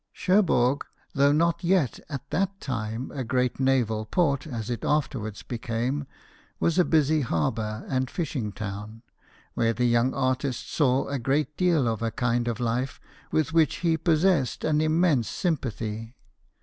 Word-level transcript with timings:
Cherbourg, 0.13 0.83
though 1.13 1.31
not 1.31 1.63
yet 1.63 1.99
at 2.09 2.27
that 2.31 2.59
time 2.59 3.11
a 3.13 3.23
great 3.23 3.59
naval 3.59 4.07
port, 4.07 4.47
as 4.47 4.71
it 4.71 4.83
afterwards 4.83 5.43
became, 5.43 6.07
was 6.59 6.79
a 6.79 6.83
busy 6.83 7.21
harbour 7.21 7.85
and 7.87 8.09
fishing 8.09 8.51
town, 8.51 9.03
where 9.53 9.73
the 9.73 9.85
young 9.85 10.11
artist 10.15 10.67
saw 10.73 11.07
a 11.07 11.19
great 11.19 11.55
deal 11.55 11.87
of 11.87 12.01
a 12.01 12.09
kind 12.09 12.47
of 12.47 12.59
life 12.59 12.99
with 13.31 13.53
which 13.53 13.75
he 13.85 13.95
possessed 13.95 14.63
an 14.63 14.81
immense 14.81 15.29
sympathy. 15.29 16.15